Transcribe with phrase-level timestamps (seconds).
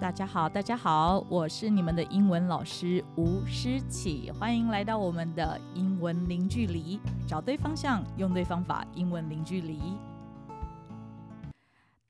[0.00, 6.98] 大家好，大家好，我是你们的英文老师吴诗綺，欢迎来到我们的英文零距离，
[7.28, 9.78] 找对方向，用对方法，英文零距离。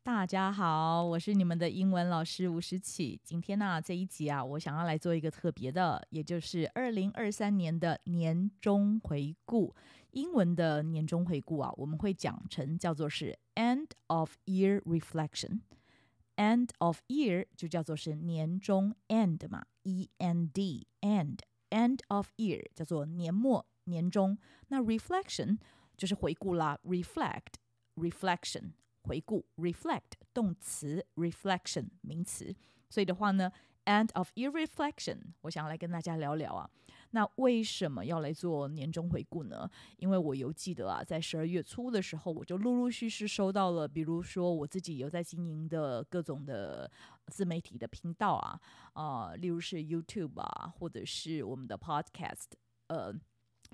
[0.05, 3.19] 大家好，我是你们的英文老师吴诗綺。
[3.25, 9.75] 今天呢、这一集啊，我想要来做一个特别的，也就是二零二三年的年终回顾。
[10.13, 15.63] 英文的年终回顾啊，我们会讲成叫做是 End of Year Reflection。
[16.41, 24.39] End of year 就叫做是年终 end 嘛，E N D end end of year 叫做年末年终。
[24.69, 25.59] 那 reflection
[25.99, 27.57] 就是回顾啦，reflect
[27.95, 28.73] reflection
[29.03, 32.57] 回顾 reflect 动词 reflection 名词。
[32.89, 33.53] 所以的话呢
[33.85, 36.71] ，end of year reflection，我想来跟大家聊聊啊。
[37.13, 39.69] 那为什么要来做年终回顾呢？
[39.97, 46.91] 因为我有记得啊，在十二月初的时候，我就陆陆续续收到了，比如说我自己有在经营的各种的
[47.27, 48.61] 自媒体的频道啊，
[48.93, 52.53] 啊、例如是 YouTube 啊，或者是我们的 Podcast，
[52.89, 53.13] 呃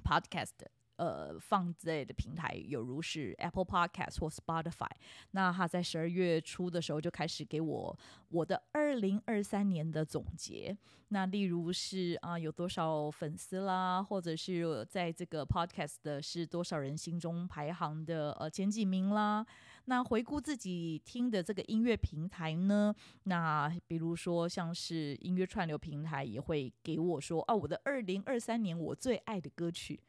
[0.03, 0.76] ，Podcast。
[0.97, 4.91] 呃，放之类的平台，有如是 Apple Podcast 或 Spotify。
[5.33, 7.99] 那他在十二月初的时候就开始给我
[8.31, 10.77] 我的二零二三年的总结。
[11.09, 19.47] 那例如是啊，有多少粉丝啦，或者是在这个 Podcast 的是多少人心中排行的呃前几名啦。
[19.85, 30.01] 那回顾自己听的这个音乐平台呢，那比如说像是音乐串流平台也会给我说，哦，我的二零二三年我最爱的歌曲。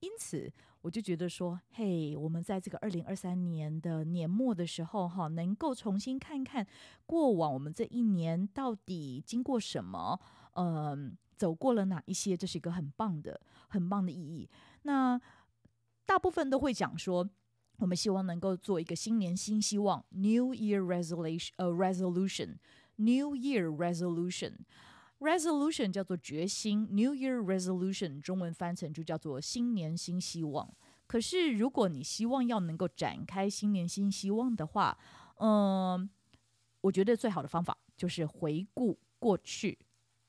[0.00, 0.52] 因此，
[0.82, 6.66] 我就觉得说，嘿，我们在这个二零二三年的年末的时候，哈，能够重新看看
[7.06, 10.20] 过往我们这一年到底经过什么，
[10.54, 14.48] 嗯、走过了哪一些，这是一个很棒的、很棒的意义。
[14.82, 15.20] 那
[16.04, 17.28] 大部分都会讲说，
[17.78, 24.58] 我们希望能够做一个新年新希望 （New Year Resolution），呃，Resolution，New Year Resolution。
[25.18, 30.74] Resolution 叫做决心，New Year Resolution 中文翻成就叫做新年新希望。
[31.06, 34.98] 可是如果你希望要能够展开新年新希望的话，
[35.38, 36.08] 嗯、
[36.80, 39.78] 我觉得最好的方法就是回顾过去，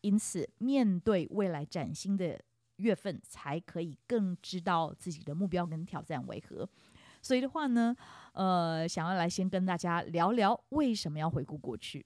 [0.01, 2.39] 因此面对未来崭新的
[2.77, 6.69] 月份，才可以更知道自己的目标跟挑战为何。
[7.21, 7.93] 所以的话呢，
[8.31, 12.05] 呃，想要来先跟大家聊聊为什么要回顾过去。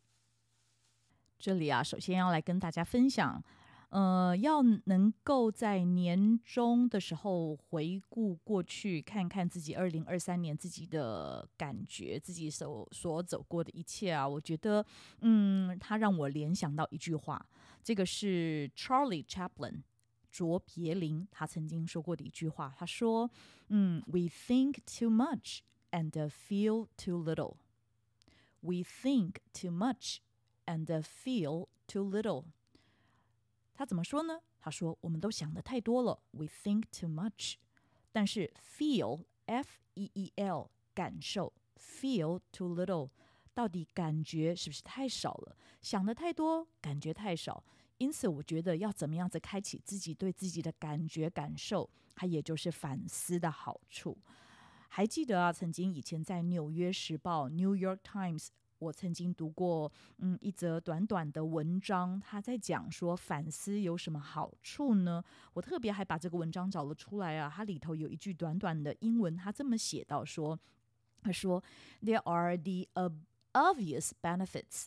[1.42, 3.44] 这里啊，首先要来跟大家分享，
[3.90, 14.86] 呃，要能够在年终的时候回顾过去，看看自己二零二三年自己的感觉，自己所所走过的一切啊，我觉得，
[15.22, 17.44] 嗯，他让我联想到一句话，
[17.84, 19.82] 这个是 Charlie Chaplin
[20.30, 23.30] 卓别林他曾经说过的一句话，他说，
[23.70, 27.56] 嗯，We think too much and feel too little.
[28.62, 30.20] We think too much.
[30.66, 32.46] And feel too little。
[33.74, 34.42] 他怎么说呢？
[34.60, 37.56] 他说：“我们都想的太多了，we think too much。
[38.12, 43.10] 但是 feel，f e e l，感受，feel too little，
[43.54, 45.58] 到底感觉是不是太少了？
[45.82, 47.64] 想的太多，感觉太少。
[47.98, 54.18] 因此，我觉得要怎么样子开启自己对自己的感觉感受，它也就是反思的好处。
[54.90, 58.50] 还记得啊，曾经以前在《纽约时报》（New York Times）。
[58.82, 65.24] 我曾经读过，嗯，一则短短的文章，他在讲说反思有什么好处呢？
[65.54, 70.60] 我特别还把这个文章找了出来啊，它里头有一句短短的英文，他这么写到说
[71.22, 71.64] ：“他说
[72.02, 72.88] ，There are the
[73.54, 74.86] obvious benefits，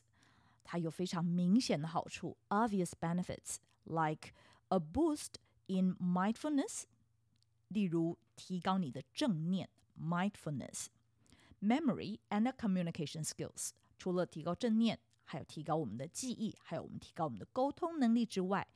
[0.64, 4.32] 它有非常明显的好处，obvious benefits like
[4.70, 5.34] a boost
[5.66, 6.82] in mindfulness，
[7.68, 13.70] 例如提高你的正念 mindfulness，memory and communication skills。”
[14.03, 18.67] 除了提高正念，还有提高我们的记忆，还有我们提高我们的沟通能力之外，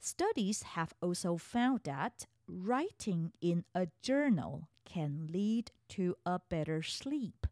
[0.00, 7.48] Studies have also found that writing in a journal can lead to a better sleep。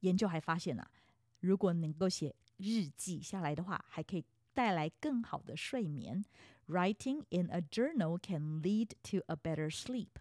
[0.00, 0.90] 研究还发现啊，
[1.40, 4.24] 如果能够写日记下来的话，还可以
[4.54, 6.24] 带来更好的睡眠。
[6.68, 10.18] Writing in a journal can lead to a better sleep.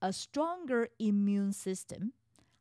[0.00, 2.12] A stronger immune system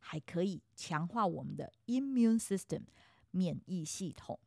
[0.06, 2.84] 还可以强化我们的 immune system
[3.32, 4.40] 免疫系统，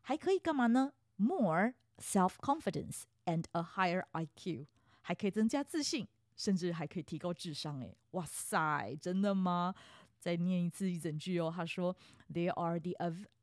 [0.00, 0.92] 还可以干嘛呢？
[1.16, 4.66] More self-confidence and a higher IQ，
[5.02, 7.80] 还可以增加自信，甚至还可以提高智商。
[7.80, 9.74] 诶，哇塞，真的吗？
[10.18, 11.52] 再念一次一整句哦。
[11.54, 12.92] 他说：“There are the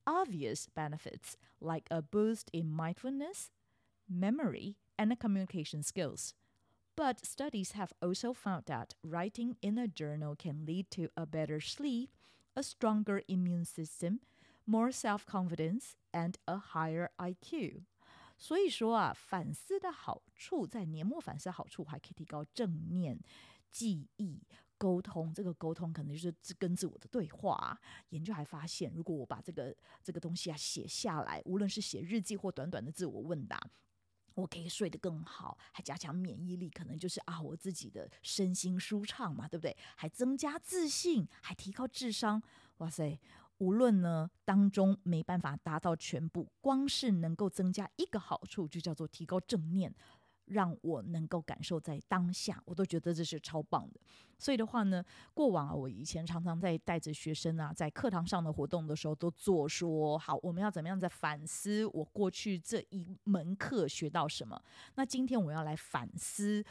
[0.05, 3.47] obvious benefits like a boost in mindfulness,
[4.09, 6.31] memory, and communication skills.”
[6.95, 11.59] But studies have also found that writing in a journal can lead to a better
[11.59, 12.09] sleep,
[12.55, 14.21] a stronger immune system,
[14.65, 17.83] more self-confidence and a higher IQ。
[18.35, 23.19] 所以说啊，反思的好处，在年末反思的好处，还可以提高正念、
[23.71, 24.41] 记忆、
[24.77, 25.31] 沟通。
[25.33, 27.79] 这个沟通可能就是自跟自我的对话。
[28.09, 33.59] 研究还发现，如果我把这个这个东西啊写下来，无论是写日记或短短的自我问答，
[34.34, 39.76] 我可以睡得更好，还加强免疫力，可能就是啊我自己的身心舒畅嘛，对不对？
[39.96, 42.42] 还增加自信，还提高智商。
[42.78, 43.18] 哇塞！
[43.58, 49.94] 无论呢当中没办法达到全部，光是能够增加一个好处，就叫做提高正念，
[50.52, 54.00] 让我能够感受在当下，我都觉得这是超棒的。
[54.38, 55.04] 所以的话呢，
[55.34, 64.60] 过往啊，我以前常常在带着学生啊，在课堂上的活动的时候，都做说好，我们要怎么样在反思我过去这一门课学到什么。
[64.96, 66.64] 那今天我要来反思，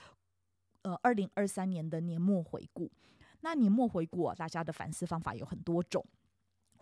[0.82, 2.92] 呃，二零二三年的年末回顾。
[3.42, 6.06] 那年末回顾啊，大家的反思方法有很多种。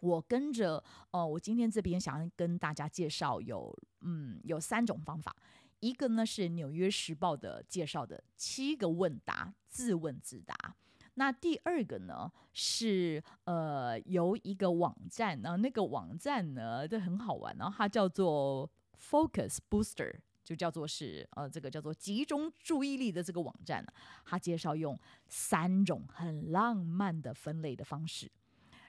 [0.02, 5.36] 我跟着，呃，我今天这边想要跟大家介绍有，嗯，有三种方法。
[5.80, 10.76] 一个呢是《纽约时报》的介绍的七个问答，自问自答。
[11.16, 20.16] 那第二个呢是，呃，由一个网站，然后那个网站呢，这很好玩，然后它叫做 Focus Booster，
[20.46, 23.86] 就叫做是，呃，这个叫做集中注意力的这个网站，
[24.24, 24.98] 它介绍用
[25.28, 28.32] 三种很浪漫的分类的方式。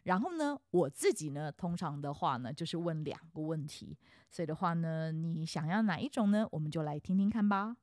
[0.04, 3.96] 然后呢，我自己呢，通常的话呢，就是问两个问题。
[4.30, 6.46] 所以的话呢，你想要哪一种呢？
[6.52, 7.76] 我们就来听听看吧。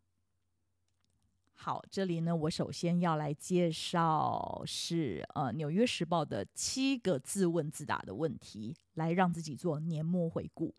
[1.59, 10.73] 好，这里呢，我首先要来介绍是呃《纽约时报》的七个自问自答的问题，来让自己做年末回顾。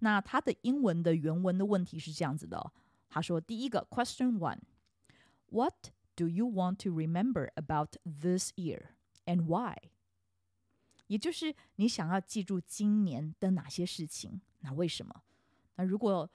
[0.00, 2.72] 那它的英文的原文的问题是这样子的哦，
[3.08, 8.88] 他说：第一个 Question One，What do you want to remember about this year
[9.24, 9.76] and why？
[11.06, 14.40] 也就是你想要记住今年的哪些事情？
[14.60, 15.22] 那为什么？
[15.76, 16.30] 那如果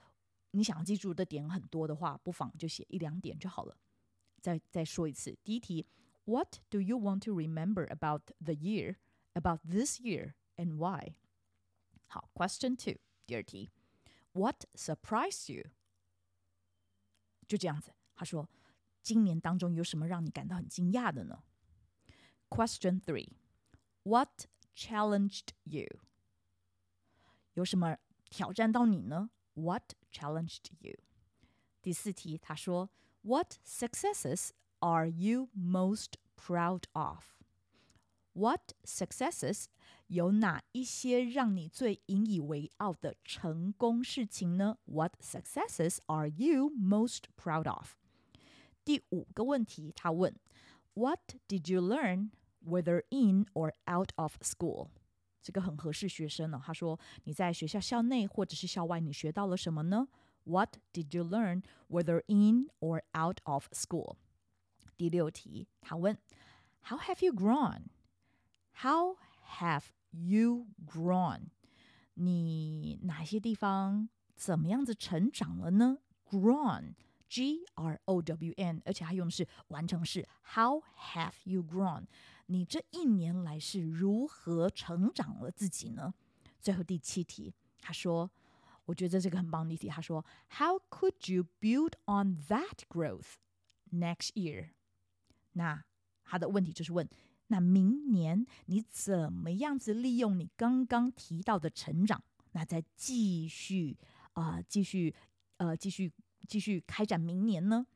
[0.52, 3.76] 你想要记住的点很多的话，不妨就写一两点就好了。
[4.40, 5.86] 再再说一次，第一题
[6.24, 8.96] ：What do you want to remember about the year,
[9.34, 11.14] about this year, and why？
[12.06, 13.70] 好，Question two，第二题
[14.32, 15.70] ：What surprised you？
[17.46, 18.48] 就这样子，他说，
[19.02, 21.42] 今年当中有什么让你感到很惊讶的呢
[22.48, 24.46] ？Question three：What
[24.79, 25.87] challenged you？
[27.53, 27.97] 有什么
[28.29, 29.29] 挑战到你呢？
[29.53, 30.97] What challenged you？
[31.81, 32.89] 第四题，他说：
[33.21, 39.67] What successes are you most proud of？What successes
[40.07, 44.77] 有哪一些让你最引以为傲的成功事情呢？
[44.85, 47.95] What successes are you most proud of？
[48.83, 50.35] 第五个问题，他问：
[50.95, 51.81] What did you
[52.65, 54.89] learn？Whether in or out of school，
[55.41, 56.61] 这个很合适学生呢。
[56.63, 60.07] 他说：“你在学校校内或者是校外，你学到了什么呢？”
[60.45, 61.63] What did you learn?
[61.87, 64.17] Whether in or out of school？
[64.97, 66.17] 第六题，他问：“
[66.83, 67.89] How have you grown?
[68.73, 69.17] How
[69.59, 71.49] have you grown？
[72.15, 75.99] 你哪些地方怎么样子成长了呢？
[76.29, 76.95] Grown。”
[77.27, 80.25] G R O W N，而且还用的是完成式。
[80.53, 80.83] How
[81.13, 82.05] have you grown？
[82.50, 86.12] 你这一年来是如何成长了自己呢？
[86.60, 88.28] 最后第七题，他说
[88.86, 90.24] ：“我觉得这个很棒的一题。”他说
[90.58, 93.34] ：“How could you build on that growth
[93.92, 94.70] next year？”
[95.52, 95.84] 那
[96.24, 97.08] 他的问题就是问：
[97.46, 102.22] 那明年你怎么样子利用你刚刚提到的成长？
[102.52, 103.96] 那再继续
[104.32, 105.14] 啊、呃，继续
[105.58, 106.12] 呃，继续。
[106.48, 107.86] 继续开展明年呢？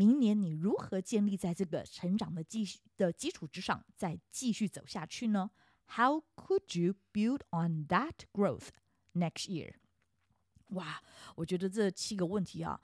[0.00, 2.66] 明年你如何建立在这个成长的基
[2.96, 5.50] 的基础之上，再继续走下去呢
[5.88, 8.68] ？How could you build on that growth
[9.12, 9.74] next year？
[10.68, 11.02] 哇，
[11.34, 12.80] 我觉得这七个问题啊，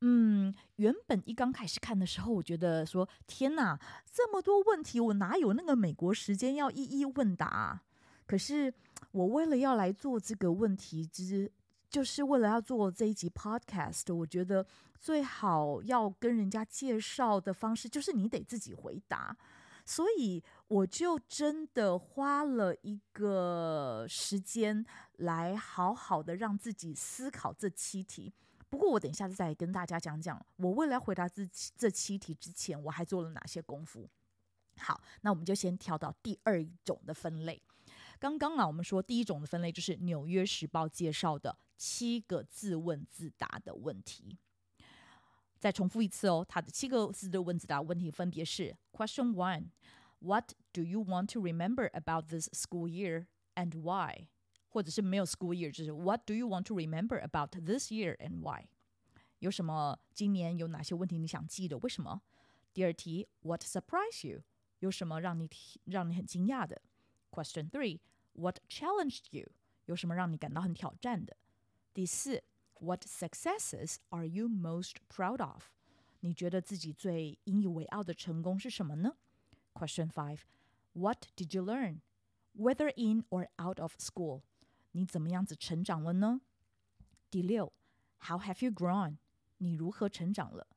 [0.00, 3.76] 嗯，原本一刚开始看的时候，我觉得说天哪，
[4.12, 7.82] 这么多问题，我哪有那个美国时间要一一问答？
[8.26, 8.72] 可是
[9.10, 11.50] 我为了要来做这个问题之。
[11.90, 14.64] 就是为了要做这一集 podcast，我觉得
[14.98, 19.36] 最好要跟人家介绍的方式，就是你得自己回答。
[19.84, 28.32] 所以我就真的花了一个时间来好好的让自己思考这七题。
[28.68, 31.44] 不过我等一下再跟大家讲讲，我为了回答这
[31.76, 34.08] 这七题之前，我还做了哪些功夫。
[34.78, 37.60] 好，那我们就先跳到第二种的分类。
[38.20, 44.36] 刚刚啊，我们说第一种的分类就是《纽约时报》介绍的七个自问自答的问题。
[45.58, 54.28] 再重复一次哦，它的七个自问自答问题分别是：Question one，What do you want to remember about this school year and why？
[54.68, 58.66] 或者是没有 school year，就是 What do you want to remember about this year and why？
[59.38, 61.78] 有什么今年有哪些问题你想记得？
[61.78, 62.20] 为什么？
[62.74, 64.42] 第二题，What surprised you？
[64.80, 65.48] 有什么让你
[65.84, 66.82] 让你很惊讶的
[67.31, 69.51] ？Question three，What challenged you？
[69.85, 71.37] 有什么让你感到很挑战的？
[71.93, 72.43] 第四，
[72.79, 75.65] What successes are you most proud of？
[76.21, 79.15] 你觉得自己最引以为傲的成功是什么呢？
[79.73, 84.41] Question five，What did you learn？Whether in or out of school？
[84.91, 86.41] 你怎么样子成长了呢？
[87.29, 87.71] 第六，
[88.21, 89.17] How have you grown？
[89.57, 90.67] 你如何成长了？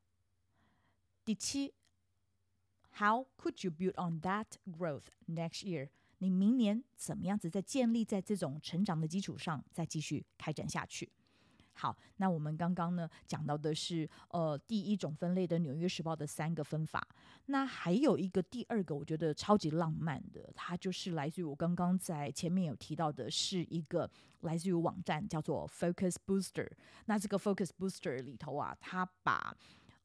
[1.25, 1.73] 第七，
[2.97, 5.89] How could you build on that growth next year？
[6.24, 11.06] 你明年怎么样子再建立在这种成长的基础上，再继续开展下去？
[11.74, 17.06] 好，那我们刚刚呢讲到的是呃第一种分类的《纽约时报》的三个分法，
[17.46, 24.08] 那还有一个第二个，我觉得超级浪漫的，它就是来自于我刚刚在前面有提到的，是一个
[24.42, 26.70] 来自于网站叫做 Focus Booster。
[27.06, 29.54] 那这个 Focus Booster 里头啊，它把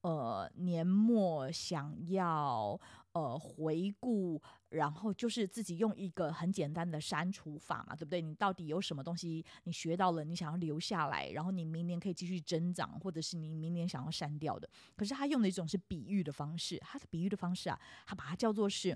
[0.01, 2.79] 呃年末想要
[3.13, 4.41] 呃回顾。
[4.69, 8.21] 然后就是自己用一个很简单的删除法嘛，对不对？
[8.21, 14.69] 你到底有什么东西你学到了，你想要留下来，然后你明年可以继续增长，或者是你明年想要删掉的。
[14.95, 18.95] 可是他用的一种是比喻的方式，他的比喻的方式啊，他把它叫做是，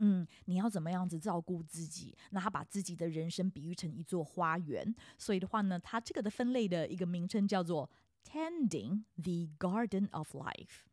[0.00, 2.18] 嗯，你要怎么样子照顾自己？
[2.30, 7.88] 那他把自己的人生比喻成一座花园，所以的话呢，他这个的分类的一个名称叫做
[8.24, 10.84] Tending the Garden of Life。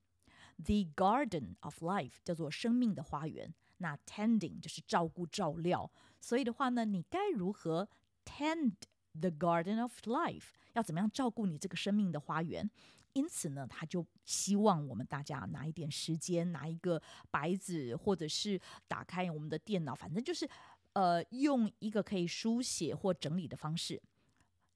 [0.58, 3.53] The Garden of Life 叫做生命的花园。
[3.77, 5.91] 那 tending 就是照顾照料，
[6.22, 7.89] 所以的话呢，你该如何
[8.24, 8.75] tend
[9.20, 10.51] the garden of life？
[10.72, 12.72] 要怎么样照顾你这个生命的花园？
[13.12, 20.50] 因此呢，他就希望我们大家拿一点时间，拿一个白纸，或者是打开我们的电脑，反正就是
[20.94, 24.01] 呃，用一个可以书写或整理的方式，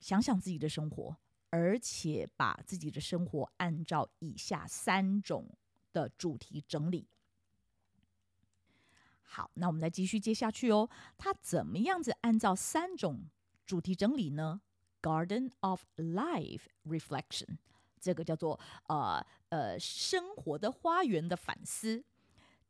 [0.01, 1.15] 想想自己的生活，
[1.49, 5.49] 而且把自己的生活按照以下三种
[5.91, 7.07] 的主题整理。
[9.21, 10.89] 好，那我们来继续接下去哦。
[11.17, 13.29] 他怎么样子按照三种
[13.65, 14.61] 主题整理呢
[15.01, 17.57] ？Garden of Life Reflection，
[17.99, 22.03] 这个叫做呃呃生活的花园的反思。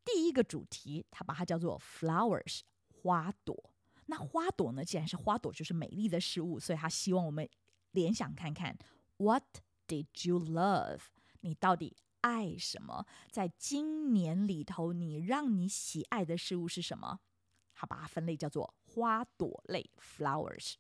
[0.04, 3.72] 第一个主题，他把它叫做 Flowers，花朵。
[4.08, 7.48] 那花朵呢，既然是花朵，就是美丽的事物，所以他希望我们
[8.00, 8.78] 联想看看
[9.18, 9.44] ，What
[9.86, 11.02] did you love？
[11.42, 13.06] 你到底爱什么？
[13.30, 17.20] 在今年里头，你让你喜爱的事物是什么？
[17.74, 20.76] 好，把它分类叫做花朵类 （flowers）。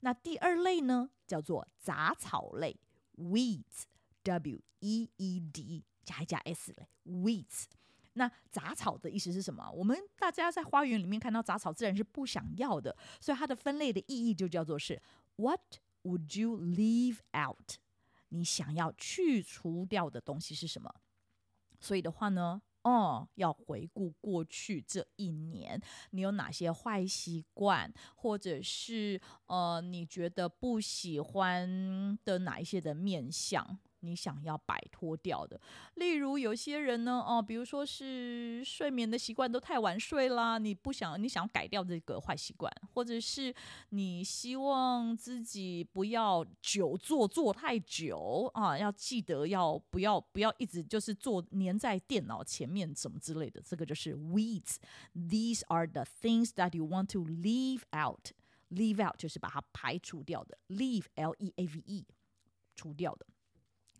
[0.00, 2.78] 那第二类呢，叫做杂草类
[3.16, 7.64] （weeds），W-E-E-D，加一加 s 类 weeds。
[8.14, 9.70] 那杂草的意思是什么？
[9.70, 15.00] 我们大家在花园里面看到杂草，自然是不想要的，所以它的分类的意义就叫做是
[15.36, 17.76] What would you leave out？
[18.28, 20.94] 你想要去除掉的东西是什么？
[21.80, 25.80] 所以的话呢，哦，要回顾过去这一年，
[26.10, 33.78] 你有哪些坏习惯，或者是呃，你觉得不喜欢的哪一些的面相？
[34.02, 35.60] 你想要摆脱掉的，
[35.94, 43.54] 例如有些人呢，哦，比如说是睡眠的习惯都太晚睡啦，你不想，你想要改掉这个坏习惯，或者是
[43.90, 54.76] 你希望自己不要久坐坐太久啊，要记得要不要不要一直就是坐粘在电脑前面什么之类的，这个就是 weeds。
[55.14, 58.32] These are the things that you want to leave out.
[58.70, 62.06] Leave out 就是把它排除掉的，leave L-E-A-V-E，
[62.74, 63.26] 除掉的。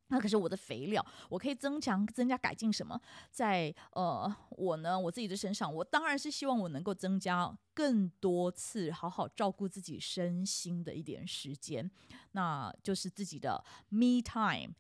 [0.09, 3.01] 那可是我的肥料，我可以增强、增加、改进什么？
[3.31, 11.91] 在呃，我呢，我自己的身上，我当然是希望我能够增加更多次好好照顾自己身心的一点时间，
[12.33, 14.75] 那就是自己的 me time。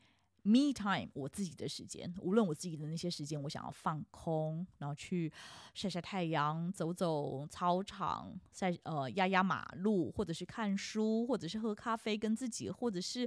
[0.47, 5.33] me time，我自己的时间，无论我自己的那些时间，我想要放空，然后去
[5.73, 13.27] 晒晒太阳，走走操场，晒呃压压马路，或者是看书，或者是喝咖啡跟自己，或者是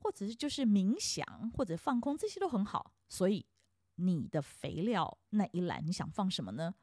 [0.00, 2.92] 或者是就是冥想或者放空，这些都很好。
[3.08, 3.46] 所以
[3.96, 6.74] 你的肥料那一栏，你想放什么呢？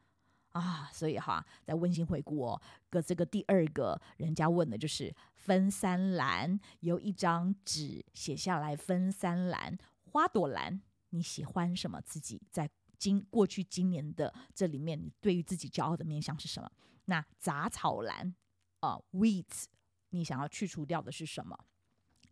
[0.50, 12.01] 啊，所以哈，在温馨回顾哦，个这个第二个人家问的就是分三栏，有一张纸写下来分三栏，花朵栏你喜欢什么？
[12.01, 16.71] 自己在今过去今年的这里面，你对于自己骄傲的面向是什么？
[17.05, 18.33] 那杂草栏
[18.79, 19.65] 啊，weeds，
[20.09, 21.57] 你想要去除掉的是什么？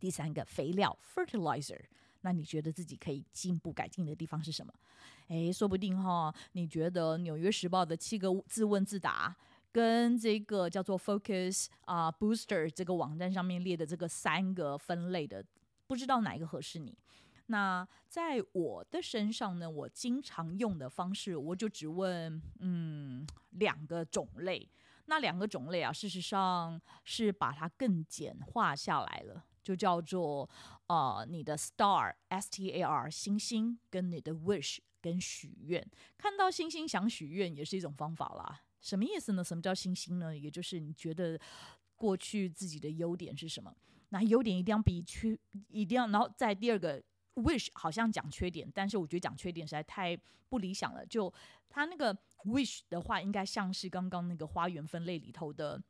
[0.06, 1.82] 第三个肥料 fertilizer。
[2.22, 4.72] 那你觉得自己可以进步改进的地方是什么？
[5.30, 9.36] 诶，说不定哈，你觉得《纽约时报》的七个自问自答，
[9.72, 15.44] 跟这个叫做 Focus 啊、Booster 这个网站上面列的这个三个分类的，
[15.88, 16.96] 不知道哪一个合适你？
[17.48, 24.70] 那在我的身上呢，我经常用的方式，我就只问嗯两个种类。
[25.08, 29.44] 那两个种类啊，事实上是把它更简化下来了。
[29.66, 30.48] 就叫做
[30.86, 35.84] 呃，你的 star S T A R 星星，跟你的 wish 跟许愿，
[36.16, 38.62] 看到星星想许愿也是一种方法啦。
[38.80, 39.44] 什么意思呢？
[39.44, 40.38] 什么叫星星呢？
[40.38, 41.40] 也就是你觉得
[41.96, 43.76] 过去自己的优点是什么？
[44.10, 45.36] 那优点一定要比缺，
[45.70, 47.02] 一定要，然后再第二个
[47.34, 50.16] wish 好像讲缺点，但是我觉得讲缺点实在太
[50.48, 51.04] 不理想了。
[51.08, 51.34] 就
[51.68, 55.82] 他那个 wish 的话，应该像是刚刚那个花园分类里头的。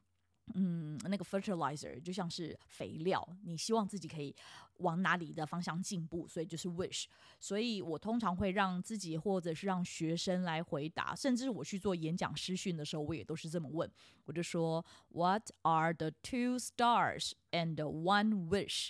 [0.53, 4.33] 嗯，那个 fertilizer 就像是肥料，你希望自己可以
[4.77, 7.05] 往哪里的方向进步，所以就是 wish。
[7.39, 13.89] 所以我通常会让自己或者是让学生来回答，甚至我去做演讲师训的时候，我也都是这么问，
[14.25, 18.89] 我就说 What are the two stars and one wish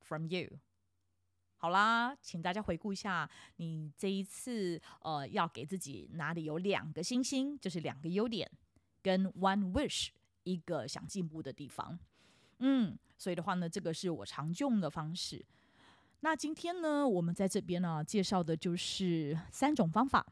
[0.00, 0.58] from you？
[1.58, 8.50] 好啦，请大家回顾一下，你这一次呃要给自己哪里有两个星星，就是两个优点，
[9.02, 10.08] 跟 one wish。
[10.48, 11.98] 一个想进步的地方，
[12.60, 15.44] 嗯，所以的话呢，这个是我常用的方式。
[16.20, 20.26] 那今天呢，我们在这边呢介绍的就是三种方法，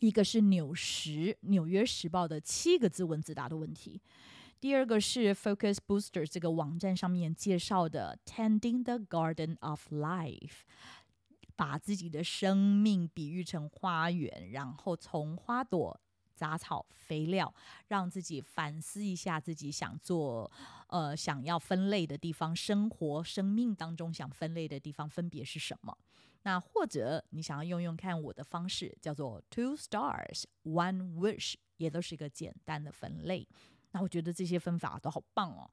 [0.00, 4.02] 一个是纽时纽约时报的七个自问自答的问题，
[4.60, 10.64] 第二个是 Focus Booster 这个网站上面介绍的 Tending the Garden of Life，
[11.54, 16.00] 把自己的生命比喻成花园，然后从花朵。
[16.36, 17.52] 杂草、肥料，
[17.88, 20.50] 让自己反思一下自己想做、
[20.88, 25.96] 呃，想要分类的地方，生活、生命当中想分类的地方分别是什么？
[26.42, 33.48] 那或者你想要用用看我的方式，叫做 Two Stars One Wish，也都是一个简单的分类。
[33.92, 35.68] 那我觉得这些分法都好棒哦。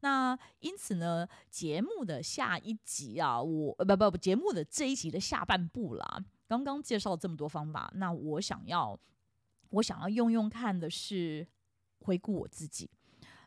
[0.00, 8.98] 那因此呢，节目的下一集啊，我不不不，节目的这一集的下半部啦，刚刚介绍这么多方法，那我想要。
[9.72, 11.46] 我想要用用看的是
[12.00, 12.88] 回顾我自己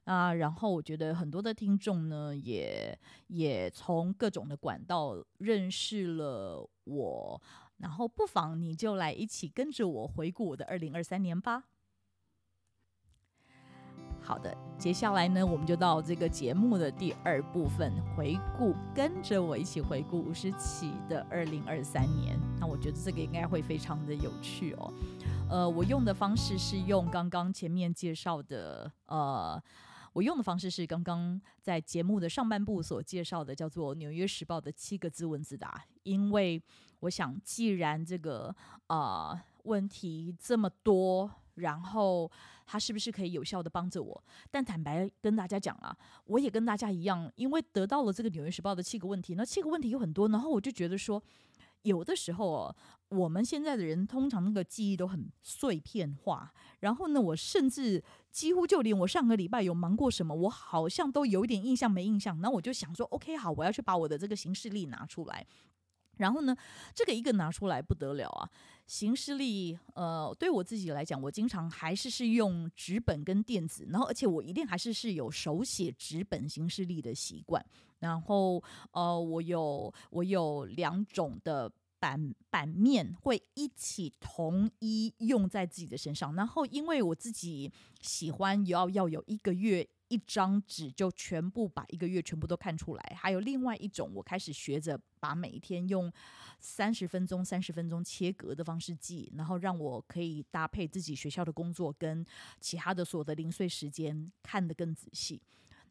[0.03, 7.41] 啊，然后我觉得很多的听众呢，也也从各种的管道认识了我，
[7.77, 11.65] 然后不妨你就来一起跟着我回顾我的二零二三年吧。
[14.25, 22.35] 好的，接下来呢，我们就到这个节目的第二部分，回顾，跟着我一起回顾吴诗綺的二零二三年。
[22.59, 24.91] 那我觉得这个应该会非常的有趣哦。
[25.47, 29.61] 呃，我用的方式是用刚刚前面介绍的，呃，
[30.11, 35.85] 我用的方式是刚刚在节目的上半部所介绍的，叫做《纽约时报》的七个自问自答。
[36.01, 36.59] 因为
[37.01, 38.55] 我想，既然这个
[38.87, 41.29] 呃问题这么多。
[41.55, 42.31] 然后
[42.65, 44.23] 他是不是可以有效的帮着我？
[44.49, 51.21] 但坦白跟大家讲啊，我也跟大家一样，因为得到了这个《纽约时报》的七个问题，那七个问题有很多，然后我就觉得说，
[51.81, 52.75] 有的时候哦，
[53.09, 62.39] 我们现在的人通常那个记忆都很碎片化，然后呢，我甚至几乎就连我上个礼拜有忙过什么，我好像都有点印象没印象。
[62.41, 65.45] 然后我就想说，OK，好，我要去把我的这个行事历拿出来。
[66.17, 66.55] 然后呢，
[66.93, 68.49] 这个一个拿出来不得了啊！
[68.87, 77.65] 行事历，呃，对我自己来讲，我经常还是是用纸本跟电子，然后而且我一定还是是有手写纸本行事历的习惯。
[77.99, 86.35] 然后，呃，我有我有两种的版版面会一起统一用在自己的身上。
[86.35, 87.71] 然后，因为我自己
[88.01, 89.87] 喜欢要要有一个月。
[90.07, 93.17] 一张纸就全部把一个月全部都看出来。
[93.17, 96.11] 还有另外一种，我开始学着把每一天用
[96.59, 102.25] 三十分钟、三十分钟切格的方式记，然后让我可以搭配自己学校的工作跟
[102.59, 105.41] 其他的所有的零碎时间看得更仔细。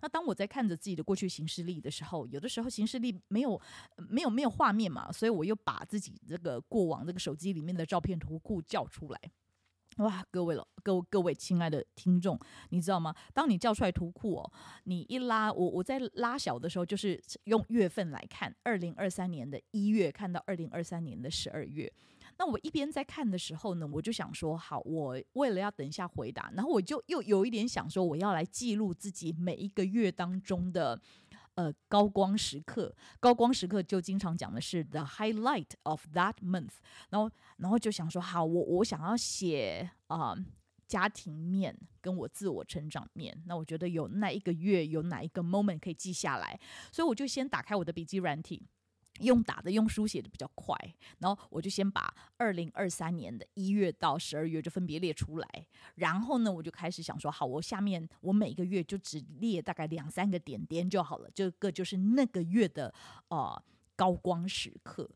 [0.01, 3.59] 那当我在看着自己的过去行事历的时候，有的时候行事历没有
[3.97, 9.21] 没有没有画面嘛，所以我又把自己这个过往这个手机里面的照片图库叫出来。
[9.99, 12.39] 哇，各位了，各各位亲爱的听众，
[12.71, 13.15] 你知道吗？
[13.33, 14.53] 当你叫出来图库哦，
[14.85, 21.93] 你一拉，我我在拉小的时候，就是用月份来看，二零二三年的一月看到二零二三年的十二月。
[22.37, 31.01] 那我一边在看的时候呢，我就想说，好，我为了要等一下回答，然后我就又有一点想说，我要来记录自己每一个月当中的。
[31.57, 36.73] 呃，高光时刻，高光时刻就经常讲的是 the highlight of that month，
[37.11, 40.35] 然后，然后就想说，好，我我想要写啊、
[40.89, 46.59] 家庭面跟我自我成长面，那我觉得有那一个月有哪一个 moment 可以记下来，
[46.91, 48.67] 所以我就先打开我的笔记软体。
[49.21, 50.77] 用打的，用书写的比较快，
[51.19, 55.49] 然后我就先把二零二三年的一月到十二月就分别列出来，
[55.95, 62.93] 然后呢，我就开始想说，好，我下面我每个月就只列大概两三个点点就好了，这个就是那个月的
[63.29, 63.63] 呃
[63.95, 65.09] 高光时刻。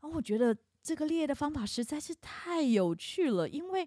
[0.00, 3.86] 然后我觉得这个列的方法实在是太有趣了，因为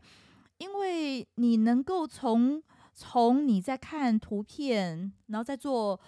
[0.60, 2.62] 因为你能够从
[2.94, 6.00] 从你在看图片，然后再做。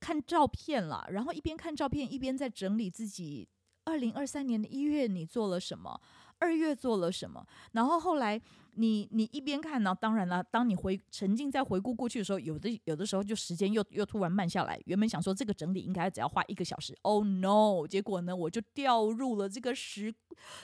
[0.00, 3.46] 看照片了，然后一边看照片一边在整理自己。
[3.84, 6.00] 二零二三年的一月你做了什么？
[6.38, 7.44] 二月做了什么？
[7.72, 8.40] 然后后来
[8.74, 14.80] 你你一边看呢，当然了，当你回沉浸在回顾过去的时候，有的有的时候就时间又又突然慢下来。
[14.84, 17.86] 原本想说这个整理应该只要花一个小时，Oh no！
[17.88, 20.14] 结果呢，我就掉入了这个时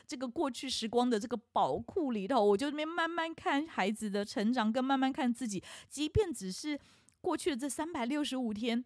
[0.07, 6.79] 这个过去时光的这个宝库里头，我就那边慢慢看孩子的成长，跟慢慢看自己，即便只是
[7.21, 8.85] 过去的这三百六十五天。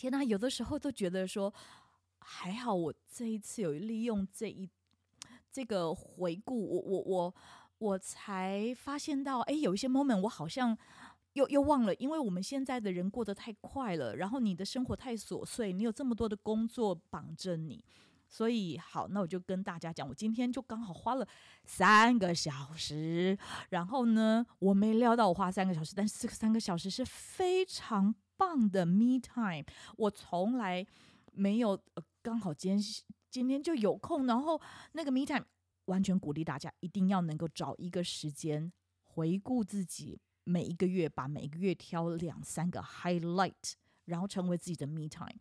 [0.00, 1.52] 天呐，有的时候都觉得说，
[2.20, 4.66] 还好我这一次有利用这一
[5.52, 7.34] 这个回顾，我我我
[7.76, 10.74] 我才发现到，哎，有一些 moment 我好像
[11.34, 17.84] 又又忘了，因为我们现在的人过得太快了，然后你的生活太琐碎，你有这么多的工作绑着你，
[18.26, 21.28] 所以好，那我就跟大家讲，我今天就刚好花了
[21.66, 23.36] 三个小时，
[23.68, 28.14] 然后呢，我没料到我花三个小时，但是这个三个小时是非常。
[28.40, 29.66] 棒的 me time，
[29.98, 30.86] 我从来
[31.34, 34.58] 没有，呃，刚好今天今天就有空，然后
[34.92, 35.44] 那个 me time
[35.84, 38.72] 完全鼓励大家一定要能够找一个时间
[39.02, 43.74] 回顾自己每一个月，把每个月挑两三个 highlight，
[44.06, 45.38] 然后成为自己的 me time。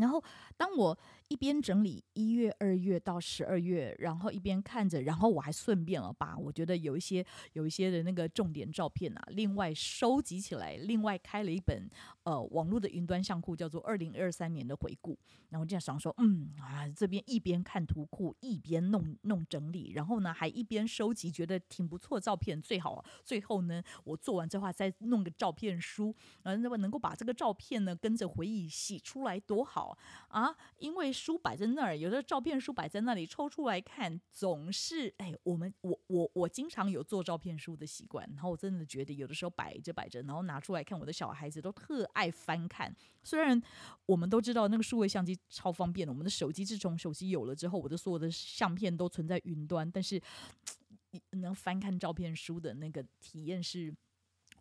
[0.00, 0.22] 然后，
[0.56, 11.88] 当我一边整理一月、二月到十二月，然后一边看着，然后我还顺便了把我觉得有一些、有一些的那个重点照片啊，另外收集起来，另外开了一本
[12.24, 15.12] 呃网络的云端相库，叫做《二零二三年的回顾》。
[15.50, 22.60] 然后这样想说，嗯啊，这边一边看图库，一边弄弄整理，然后呢还一边收集，觉得挺不错照片。
[22.60, 29.89] 最好最后呢，我做完这话再弄个照片书，呃，那么能够把这个照片呢跟着回忆洗出来多好。
[30.28, 42.94] 啊，因为书摆在那儿，有的照片书摆在那里，抽出来看，总是哎，我们我我我经常有做照片书的习惯，然后我真的觉得有的时候摆着摆着，然后拿出来看，我的小孩子都特爱翻看。
[43.22, 43.60] 虽然
[44.06, 50.20] 我们都知道那个数位相机超方便的，我们的手机自从手机有了之后，我的所有的相片都存在云端，但是
[51.30, 53.94] 能翻看照片书的那个体验是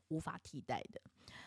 [0.08, 1.00] 无法替代的。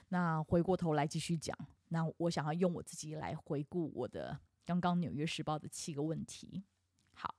[0.09, 1.57] 那回过头来继续讲。
[1.93, 6.65] 那我想要用我自己来回顾我的刚刚《纽约时报》的七个问题。
[7.13, 7.35] 好，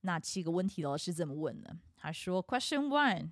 [0.00, 1.78] 那七个问题老师怎么问呢？
[1.94, 3.30] 他说：“Question one，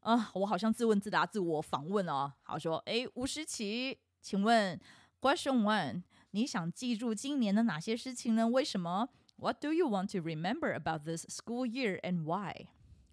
[0.00, 4.78] 啊，我好像自问自答、自我访问哦。”好说，哎，吴诗琪，请问
[5.20, 8.48] ，Question one，你想记住今年的哪些事情呢？
[8.48, 12.66] 为什么？What do you want to remember about this school year and why？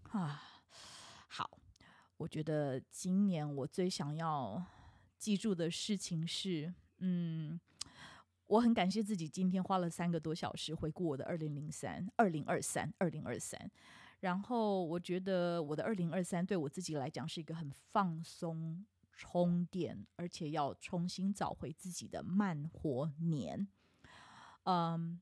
[0.09, 0.41] 啊，
[1.27, 1.59] 好，
[2.17, 4.65] 我觉得今年我最想要。
[5.17, 7.59] 记住的事情是，嗯，
[8.47, 13.71] 我很感谢自己今天花了三个多小时回顾我的二零零三、二零二三、二零二三，
[14.19, 23.67] 然后我觉得我的二零二三对我自己来讲是一个很放松、充电，而且要重新找回自己的慢活年。
[24.63, 25.19] 嗯，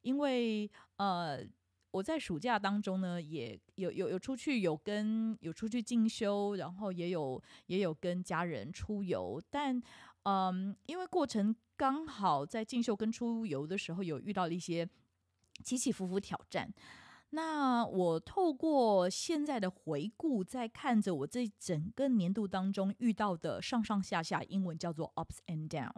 [0.00, 1.46] 因为呃。
[1.92, 9.40] 我在暑假当中呢，也有有有出去，有跟有出去进修，然后也有也有跟家人出游。
[9.50, 9.80] 但
[10.24, 14.88] 嗯，因为过程刚好在进修跟出游的时候，有遇到了一些
[15.62, 16.72] 起起伏伏挑战。
[17.34, 25.92] 那我透过现在的回顾，在看着我这整个年度当中遇到的上上下下，英文叫做 ups and down。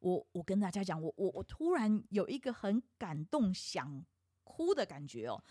[0.00, 4.04] 我我跟大家讲，我我我突然有一个很感动想。
[4.54, 5.42] 哭的感觉哦，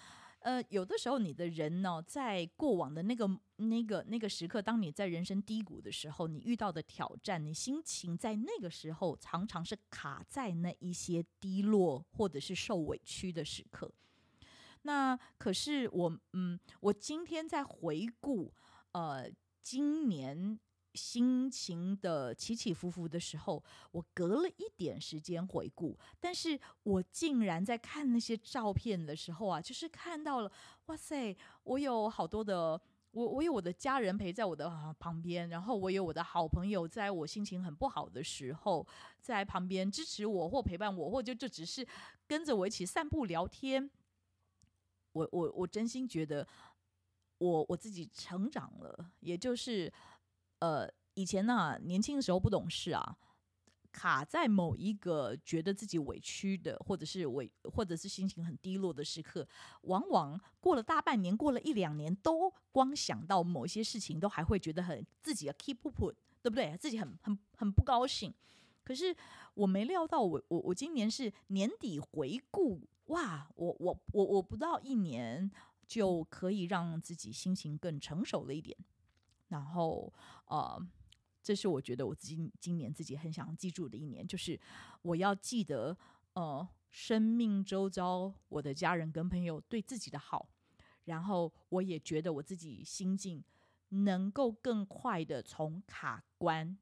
[0.41, 13.91] 呃，有的时候你的人呢，在过往的那个、那个、那个时刻，当你在人生低谷的时候，你遇到的挑战，你心情在那个时候常常是卡在那一些低落或者是受委屈的时刻。
[14.83, 18.53] 那可是我，嗯，我今天在回顾，
[18.91, 19.31] 呃，
[19.63, 20.59] 今年。
[20.93, 30.51] 心情的起起伏伏的时候，我隔了一点时间回顾，但是我竟然在看那些照片的时候啊，就是看到了，
[30.87, 32.79] 哇塞，我有好多的，
[33.11, 38.85] 我我有我的家人陪在我的旁边，然后我有我的好朋友，在我心情很不好的时候，
[39.21, 41.87] 在旁边支持我或陪伴我，或者就只是
[42.27, 43.89] 跟着我一起散步聊天。
[45.13, 46.45] 我我我真心觉得
[47.37, 49.91] 我，我我自己成长了，也就是。
[50.61, 53.17] 呃，以前呢、年轻的时候不懂事啊，
[53.91, 59.47] 卡在某一个觉得自己委屈的，或者是委，或者是心情很低落的时刻，
[59.81, 66.77] 往往过了大半年，过了一两年，都光想到某些事情，都还会觉得很自己要 keep up，对不对？
[66.77, 68.31] 自己很很很不高兴。
[68.83, 69.15] 可是
[69.55, 75.49] 我没料到，我我我今年是年底回顾，哇，我我我我不到一年
[75.87, 78.77] 就可以让自己心情更成熟了一点。
[79.51, 80.11] 然后，
[80.45, 80.81] 呃，
[81.43, 84.57] 这是我觉得我今今年自己很想记住的一年，就是
[85.01, 85.97] 我要记得，
[86.35, 90.47] 呃，生命周遭我的家人跟朋友对自己的好，
[91.03, 93.43] 然后我也觉得我自己心境
[93.89, 96.77] 能够更快的从卡关，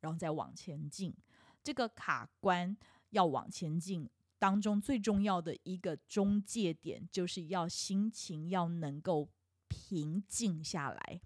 [0.00, 1.14] 然后再往前进。
[1.62, 2.74] 这个卡关
[3.10, 9.28] 要往前进当中最重要的一个中介点，就是要心情要能够
[9.68, 11.20] 平静下来。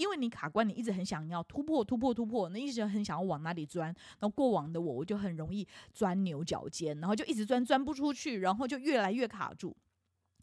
[0.00, 3.88] 因为你卡关，你一直很想要突破、突破、突破，那一直很想要往哪里钻。
[4.18, 9.76] 然后过往的我，我就很容易钻牛角尖，然后就一直钻，钻不出去，然后就越来越卡住。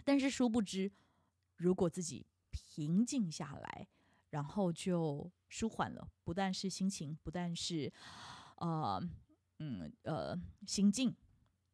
[0.06, 0.92] 但是殊不知，
[1.56, 3.88] 如果自己平静下来，
[4.30, 7.92] 然后就舒缓了，不但是心情，不但是
[8.58, 9.02] 呃
[9.58, 11.16] 嗯呃心境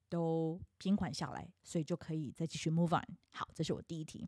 [0.08, 3.18] 都平缓下来，所以就可以再继续 move on。
[3.32, 4.26] 好，这是我第一题。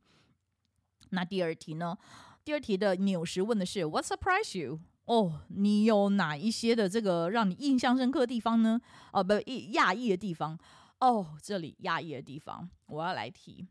[1.11, 1.97] 那第二题呢？
[2.45, 4.79] 第二题的纽时问的是 What surprise you？
[5.05, 8.79] 哦，你有哪一些的这个让你印象深刻的地方呢？
[9.11, 10.59] 哦，不，讶异的地方。
[10.99, 13.67] 哦，这里讶异的地方，我要来提。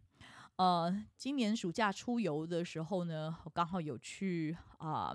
[0.57, 5.15] 呃，今年暑假出游的时候呢，我刚好有去啊、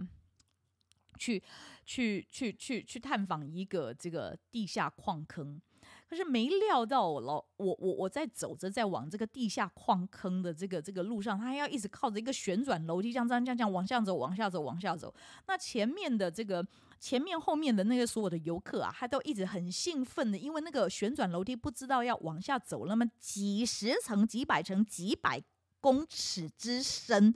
[1.18, 1.44] 去
[1.86, 5.62] 去去去去探访一个这个地下矿坑。
[6.10, 15.14] 可是没料到我老我我我在走着在往这个地下矿坑的这个这个路上，他还要一直靠着一个旋转楼梯，这样这样这样这样往下走，往下走，往下走。
[15.46, 16.66] 那前面的这个
[17.00, 25.40] 前面后面的那个所有的游客啊，他都一直很兴奋的，因为那个旋转楼梯不知道要往下走那么几十层、几百层、几百
[25.80, 27.32] 公尺之深。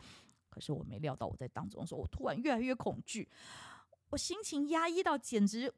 [0.50, 3.30] 可是我没料到我在当中的时候，我突然越来越恐惧，
[4.10, 5.72] 我心情压抑到简直。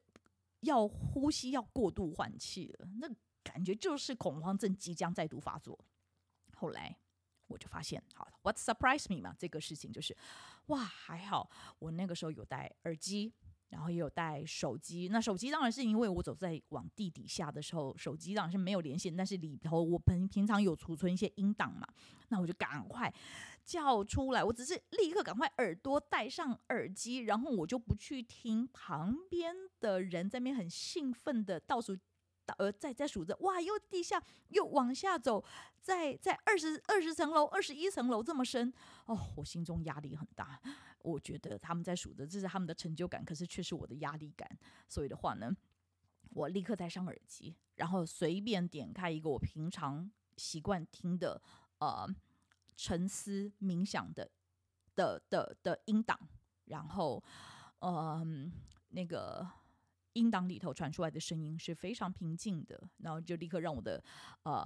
[0.65, 3.07] 要呼吸，要过度换气了，那
[3.43, 5.79] 感觉就是恐慌症即将再度发作。
[6.53, 6.97] 后来
[7.47, 10.15] 我就发现，好，What surprised me 嘛，这个事情就是，
[10.67, 11.49] 哇，还好
[11.79, 13.33] 我那个时候有戴耳机。
[13.69, 21.85] 然后也有带手机，那手机当然是因为我走在往地底下的时候，手机当然是没有连线，但是里头我平平常有储存一些音档嘛，
[22.29, 23.13] 那我就赶快
[23.65, 31.97] 叫出来，我只是立刻赶快耳朵戴上耳机，然后我就不去听旁边的人在那边很兴奋的倒数。
[32.59, 35.43] 呃，在在数着，哇，又地下又往下走，
[35.81, 38.71] 在在二十二十层楼、二十一层楼这么深，
[39.07, 40.61] 哦，我心中压力很大。
[40.99, 44.47] 我觉得他们在数着，这是他们的成就感，可是却是我的压力感。
[44.87, 45.51] 所以的话呢，
[46.29, 51.41] 我立刻戴上耳机，然后随便点开一个我平常习惯听的
[51.79, 52.07] 呃
[52.75, 54.29] 沉思冥想的
[54.95, 56.19] 的的的音档，
[56.65, 57.23] 然后
[57.79, 58.25] 呃
[58.89, 59.47] 那个。
[60.15, 64.01] 音档里头传出来的声音是非常平静的，然后就立刻让我的，
[64.43, 64.65] 呃，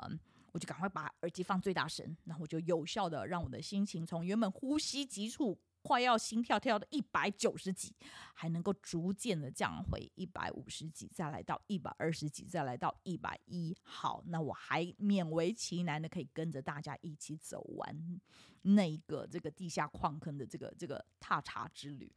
[0.51, 7.95] 我就赶快把耳机放最大声，然后我就有效的让我的心情从原本呼吸急促、快要心跳跳到一百九十几，
[8.33, 13.75] 还能够逐渐的降回一百五十几，再来到一百二十几，再来到一百一。
[13.83, 18.21] 好，那我还勉为其难的可以跟着大家一起走完
[18.61, 22.13] 那一个这个地下矿坑的这个这个踏查之旅。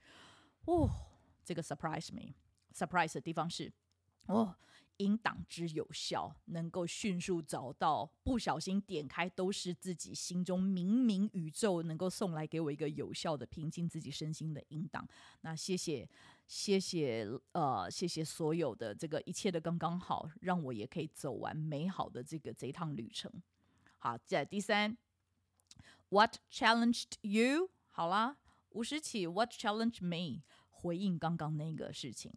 [0.64, 0.88] 哦，
[1.44, 2.34] 这个 surprise me。
[2.74, 3.72] surprise 的地方是，
[4.26, 4.56] 哦，
[5.02, 15.06] 音档之有效，能够迅速找到，不小心点开都是自己心中冥冥宇宙能够送来给我一个有效的平静自己身心的音档。
[15.40, 16.08] 那谢谢，
[16.46, 23.30] 谢谢，呃，谢谢所有的这个一切的刚刚好，让我也可以走完美好的这个这一趟旅程。
[23.98, 24.96] 好，再第三
[26.10, 27.70] ，What challenged you？
[27.90, 28.36] 好啦，
[28.70, 30.42] 五十起，What challenged me？
[30.68, 32.32] 回应刚刚那个事情。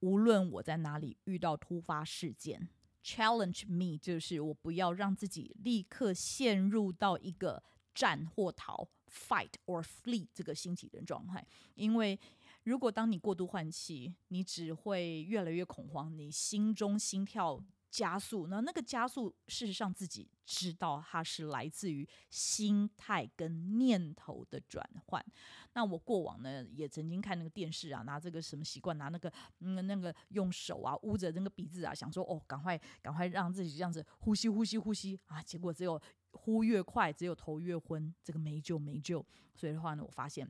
[0.00, 2.68] 无论我在哪里遇到突发事件
[3.02, 7.62] ，challenge me 就是我不要让自己立刻陷入到一个
[7.94, 12.18] 战或逃 （fight or flee） 这个心情的状态，因为
[12.64, 17.62] 如果当你过度换气，你只会越来越恐慌，你心中心跳。
[17.90, 25.24] 加速，那那个加速，事实上自己知道它是来自于心态跟念头的转换。
[25.72, 36.00] 那我过往呢，也曾经看那个电视啊，拿这个什么习惯，拿那个嗯那个用手啊捂着那个鼻子啊，想说哦，赶快赶快让自己这样子呼吸呼吸呼吸啊，结果只有
[36.30, 39.26] 呼越快，只有头越昏，这个没救没救。
[39.56, 40.48] 所以的话呢，我发现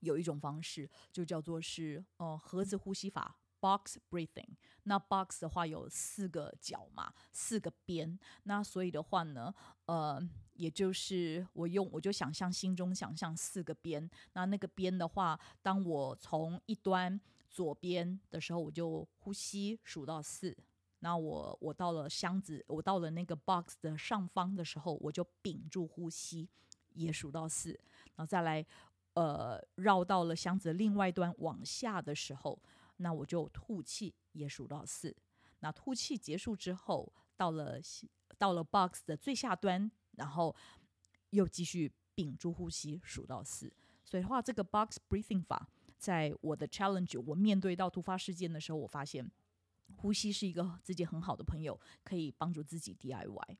[0.00, 3.38] 有一种方式，就叫做是呃盒子呼吸法。
[3.66, 8.16] Box breathing，那 box 的话有四个角嘛，四个边。
[8.44, 9.52] 那所以的话呢，
[9.86, 14.08] 呃，也就是我用我就想象心中想象四个边。
[14.34, 20.56] 那那个边的话，当我从一端左边的时候，我就呼吸数到四。
[21.00, 26.48] 那我我到了箱子，我到了那个 box 的上方的时候，我就屏住呼吸，
[26.94, 27.70] 也数到四。
[28.14, 28.64] 然后再来，
[29.14, 32.56] 呃，绕到了箱子另外一端往下的时候。
[32.96, 35.16] 那我就吐气，也数到四。
[35.60, 37.80] 那吐气结束之后，到了
[38.38, 40.54] 到了 box 的最下端，然后
[41.30, 43.72] 又继续屏住呼吸，数到四。
[44.04, 49.30] 所以的话，这个 box breathing 法，在我的 challenge，我面对到突发事件的时候，我发现
[49.96, 53.56] 呼吸是一个自己很好的朋友，可以帮助自己 DIY。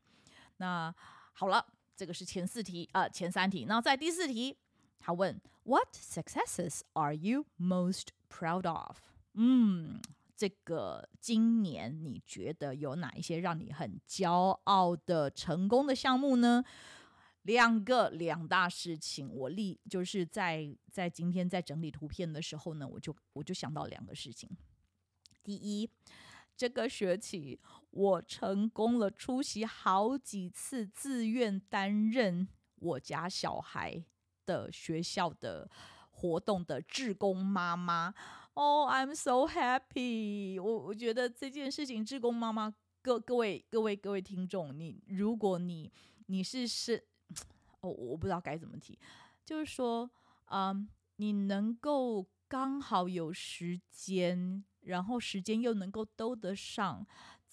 [0.59, 0.95] 那
[1.33, 3.65] 好了，这个是前四题啊、前三题。
[3.65, 4.57] 那在第四题，
[4.99, 8.99] 他问 What successes are you most proud of？
[9.39, 10.01] 嗯，
[10.35, 14.33] 这个今年你觉得有哪一些让你很骄
[14.65, 16.65] 傲的成功的项目呢？
[17.43, 24.51] 两个两大事情，我立就是在在今天在整理图片的时候呢，我就我就想到两个事情。
[25.45, 25.89] 第一，
[26.57, 34.05] 这个学期我成功了出席好几次自愿担任我家小孩
[34.45, 35.71] 的学校的
[36.11, 38.13] 活动的志工妈妈。
[38.57, 40.59] 哦、，I'm so happy！
[40.59, 45.93] 我我觉得这件事情，志工妈妈，各各位各位各位听众，你如果你
[46.29, 47.05] 你是是，
[47.81, 48.99] 哦，我不知道该怎么提，
[49.45, 50.11] 就是说，
[50.47, 57.07] 嗯，你能够刚好有时间，然后时间又能够兜得上。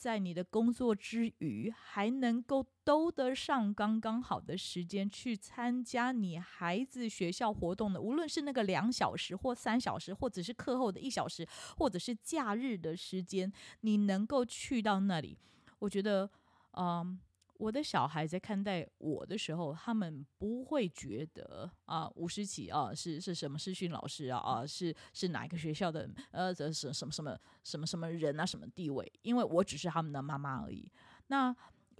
[0.03, 15.37] 在你的工作之余，还能够兜得上刚刚好的时间去参加你孩子学校活动的，无论是那个两小时或三小时，或者是课后的一小时，或者是假日的时间，你能够去到那里，
[15.79, 16.29] 我觉得，
[16.73, 17.17] 嗯。
[17.57, 29.09] 我的小孩在看待我的时候，他们不会觉得啊，吴诗綺啊是是什么视讯老师啊啊是是哪一个学校的呃这是什么什么什么什么人啊什么地位？
[29.21, 30.91] 因为我只是他们的妈妈而已。
[31.27, 31.55] 那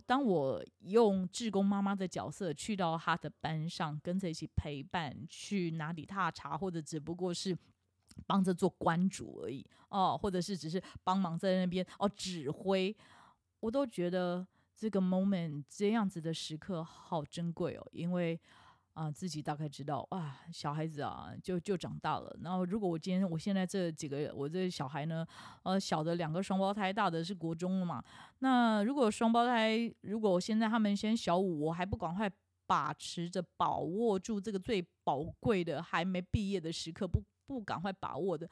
[0.07, 7.55] 当我用志工妈妈的角色去到他的班上，跟着一起陪伴，去哪里踏查，或者只不过是
[8.25, 12.93] 帮着做关主而已哦，或者是只是帮忙在那边哦指挥，
[13.59, 14.45] 我都觉得。
[14.83, 18.37] 这个 moment 这样子的时刻好珍贵哦，因为
[18.95, 22.35] 啊、自己大概知道哇小孩子啊就就长大了。
[22.41, 25.25] 然后如果我今天我现在这几个我这小孩呢，
[25.63, 28.03] 呃小的两个双胞胎，大的是国中了嘛。
[28.39, 32.29] 那如果双胞胎，如果我现在他们先小五，我还不赶快
[32.67, 38.49] 把持着把握住这个最宝贵的还没毕业的时刻，不不赶快把握的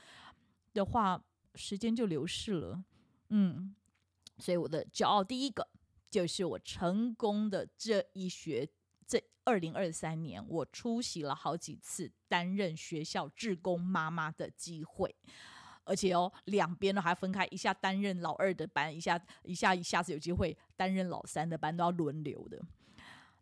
[0.73, 1.21] 的话，
[1.55, 2.81] 时间就流逝了。
[3.31, 3.75] 嗯，
[4.37, 5.67] 所以我的骄傲第一个。
[6.11, 8.67] 就是我成功的这一学，
[9.07, 15.15] 这二零二三年，我出席了好几次担任学校志工妈妈的机会，
[15.85, 22.61] 而且哦，两边都还分开，一下担任老二的班，一下一下一下子有机会担任老三的班，都要轮流的。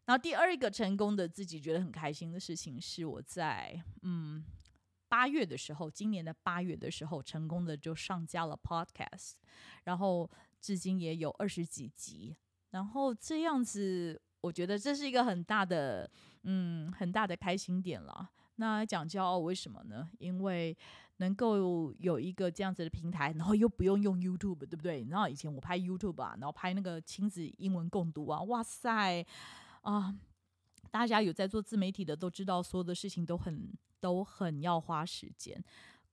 [0.05, 4.45] 然后第二个成功的自己觉得很开心的事情，是我在嗯
[5.07, 9.33] 八月的时候，今年的八月的时候，成功的就上架了 Podcast，
[9.83, 10.29] 然后
[10.61, 12.37] 至今也有二十几集。
[12.71, 16.09] 然后这样子，我觉得这是一个很大的，
[16.43, 18.29] 嗯，很大的开心点了。
[18.55, 20.09] 那讲骄傲，为什么呢？
[20.19, 20.77] 因为
[21.17, 25.05] 能够有一个这样子的平台，然后又不用用 YouTube，对不对？
[25.09, 29.25] 然后以前我拍 YouTube 啊，然后拍那个亲子英文共读啊，哇塞
[29.81, 30.13] 啊！
[30.91, 35.63] 大家有在做自媒体的都知道，所有的事情都很都很要花时间。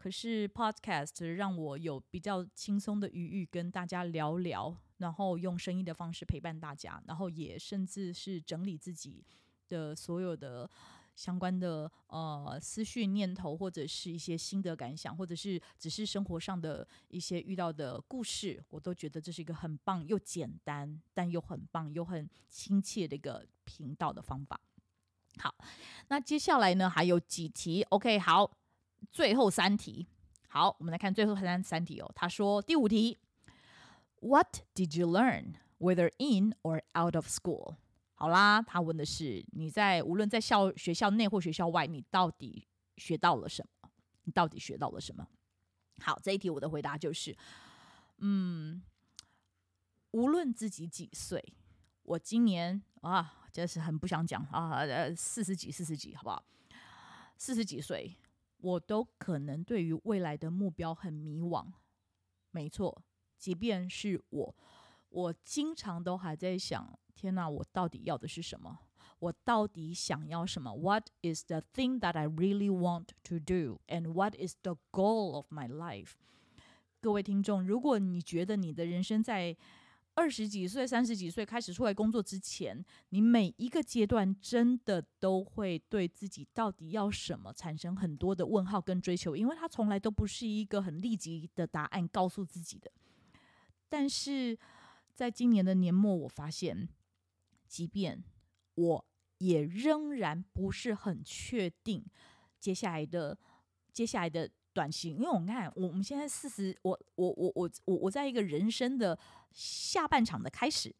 [0.06, 9.26] 可是 Podcast 让我有比较轻松的余裕跟大家聊聊，然后用声音的方式陪伴大家，然后也甚至是整理自己
[9.68, 10.70] 的所有的
[11.16, 24.60] 相关的呃思绪念头，或者是一些心得感想，或者是只是生活上的一些遇到的故事，我都觉得这是一个很棒又简单，但又很棒又很亲切的一个频道的方法。
[25.38, 25.52] 好，
[26.06, 28.56] 那接下来呢还有几题？OK，好，
[29.10, 30.06] 最后三题。
[30.48, 32.10] 好，我们来看最后三三题哦。
[32.14, 33.18] 他说第五题
[34.20, 37.76] ，What did you learn, whether in or out of school？
[38.14, 42.66] 好啦，他问的是你在无论在校学校内或学校外，你到底
[42.96, 43.90] 学到了什么？
[44.24, 45.26] 你到底学到了什么？
[46.00, 47.36] 好，这一题我的回答就是，
[48.18, 48.82] 嗯，
[50.12, 51.54] 无论自己几岁，
[52.02, 53.42] 我今年啊。
[53.56, 56.44] 真是很不想讲啊，呃，四十几，四十几，好不好？
[57.38, 58.14] 四十几岁，
[58.58, 61.72] 我都可能对于未来的目标很迷惘。
[62.50, 63.02] 没错，
[63.36, 64.56] 即便是我，
[65.08, 68.78] 我经常都还在想：天哪，我到底要的是什么？
[69.18, 73.80] 我到底想要什么？What is the thing that I really want to do?
[73.86, 76.12] And what is the goal of my life？
[77.00, 79.56] 各位听众，如果你觉得你的人生在
[80.16, 92.90] 二十几岁、三十几岁开始出来工作之前，你每一个阶段真的都会对自己到底要什么产生很多的问号跟追求，因为它从来都不是一个很立即的答案告诉自己的。
[93.90, 94.58] 但是
[95.14, 96.88] 在今年的年末，我发现，
[97.68, 98.24] 即便
[98.74, 99.06] 我
[99.36, 102.02] 也仍然不是很确定
[102.58, 103.38] 接下来的
[103.92, 104.50] 接下来的。
[104.76, 109.18] 短期，因为我看，我们现在四十，我我我我我我在一个人生的
[109.56, 110.94] 下半场的开始。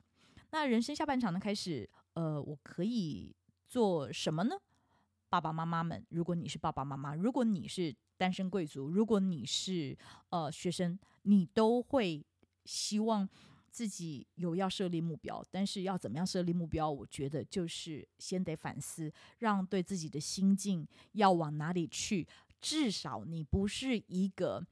[0.50, 3.36] 那人生下半场的开始，呃，我可以
[3.68, 4.56] 做什么呢？
[5.28, 9.96] 爸爸妈妈们，如果你是爸爸妈妈，如果你是单身贵族，如果你是
[10.30, 12.24] 呃学生，你都会
[12.64, 13.28] 希望
[13.68, 15.44] 自己有要设立目标。
[15.50, 16.90] 但是要怎么样设立目标？
[16.90, 22.26] 我觉得就是先得反思，让对自己的心境要往哪里去。
[22.60, 24.64] 至少你不是一个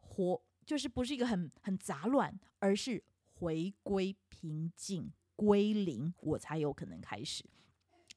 [0.00, 3.02] 活，就是不是一个很很杂乱，而是
[3.38, 7.44] 回归平静、归零，我才有可能开始。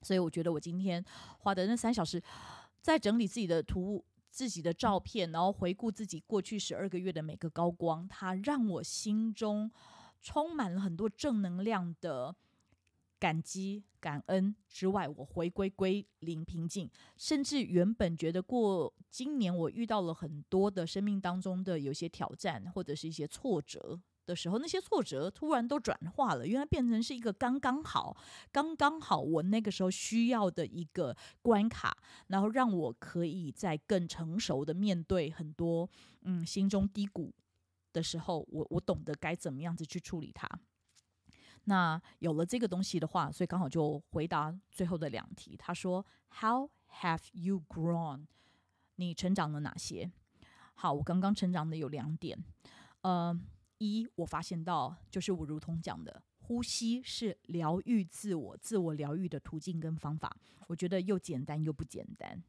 [0.02, 1.04] 所以我觉得我今天
[1.40, 2.22] 花的那三小时，
[2.82, 9.72] 在整理自己的图、自己的照片，然后回顾自己过去十二个月的每个高光，它让我心中
[10.20, 12.36] 充满了很多正能量的。
[13.20, 24.02] 感激、感恩之外，我回归归零平静，甚至原本觉得过今年我遇到了很多的生命当中的有些挑战或者是一些挫折
[24.32, 28.16] 的时候，那些挫折突然都转化了，原来变成是一个刚刚好、
[28.50, 31.96] 刚刚好我那个时候需要的一个关卡，
[32.28, 35.90] 然后让我可以在更成熟的面对很多
[36.22, 37.34] 嗯心中低谷
[37.92, 40.50] 的时候，我我懂得该怎么样子去处理它。
[41.66, 45.56] 那有了这个东西的话，所以刚好就回答最后的两题。
[45.58, 46.04] 他说
[46.40, 46.72] ：“How
[47.02, 48.26] have you grown？”
[48.96, 50.12] 你成长了哪些？
[50.74, 52.44] 好，我刚刚成长的有两点。
[53.02, 53.40] 呃，
[53.90, 60.36] 一，我发现到就是我如同讲的，呼吸是疗愈自我、自我疗愈的途径跟方法。
[60.68, 62.44] 我觉得又简单又不简单。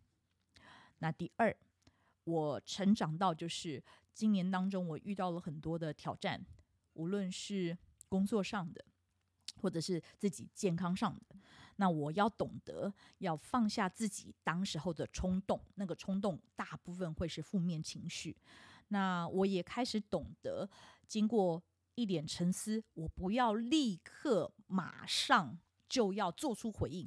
[0.99, 1.57] 那第二，
[2.25, 6.45] 我成长到就是今年当中，我遇到了很多的挑战，
[6.93, 7.77] 无论是
[8.09, 8.85] 工作上的。
[9.61, 11.37] 或者是自己健康上的，
[11.77, 18.37] 那我要懂得要放下自己当时候的冲动，那个冲动大部分会是负面情绪。
[18.89, 20.69] 那我也开始懂得，
[21.13, 21.63] 经过
[21.95, 27.07] 一点沉思，我不要立刻马上就要做出回应，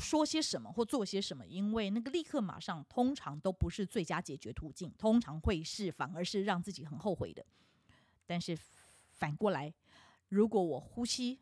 [0.00, 7.46] 说些什么或做些什么，因为那个立刻马上通常都不是最佳解决途径，通常会是反而是让自己很后悔的。
[8.26, 8.58] 但是
[9.12, 9.72] 反过来。
[10.28, 11.38] 如果我呼吸，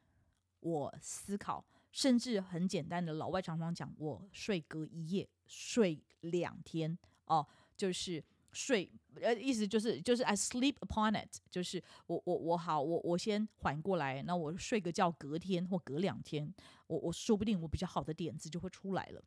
[0.60, 8.22] 我思考，甚至很简单的，老外常常讲，我睡隔一夜，睡两天，哦，就是
[8.52, 8.90] 睡，
[9.20, 16.54] 呃，意思就是就是 I sleep upon it，就是我我我好，我我先缓过来，那我睡个觉，隔天或隔两天，
[16.86, 19.22] 我我说不定我比较好的点子就会出来了。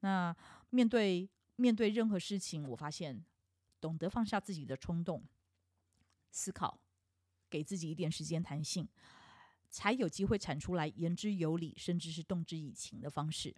[0.00, 0.34] 那
[0.70, 3.24] 面对面对任何事情，我发现
[3.80, 5.22] 懂得放下自己的冲动，
[6.30, 6.80] 思考。
[7.50, 8.86] 给自己一点时间弹性，
[9.70, 13.56] 才有机会产出来言之有理，甚至是动之以情的方式。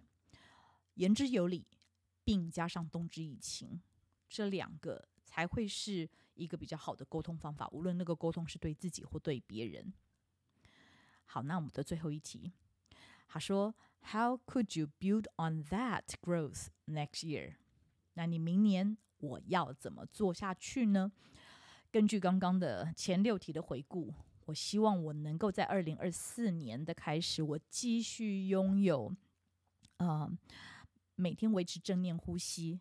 [0.93, 1.67] 言之有理，
[2.23, 3.81] 并加上动之以情，
[4.31, 7.67] 这两个才会是一个比较好的沟通方法。
[7.73, 9.93] 无论那个沟通是对自己或对别人。
[11.25, 12.53] 好，那我们的最后一题，
[13.27, 17.55] 他说：“How could you build on that growth next year？”
[18.13, 21.11] 那你明年我要怎么做下去呢？
[21.91, 24.13] 根据刚刚的前六题的回顾，
[24.45, 29.13] 我希望我能够在二零二四年的开始，我继续拥有，
[29.97, 30.31] 呃，
[31.15, 32.79] 每天维持正念呼吸，